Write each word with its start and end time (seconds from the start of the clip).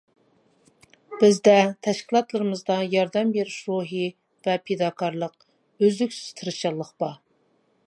بىزدە، 1.23 1.53
تەشكىلاتلىرىمىزدا 1.87 2.77
ياردەم 2.95 3.35
بېرىش 3.37 3.59
روھى 3.67 4.03
ۋە 4.49 4.57
پىداكارلىق، 4.71 5.39
ئۈزلۈكسىز 5.81 6.35
تىرىشچانلىق 6.41 6.93
بار. 7.05 7.17